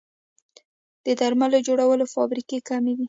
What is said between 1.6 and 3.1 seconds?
جوړولو فابریکې کمې دي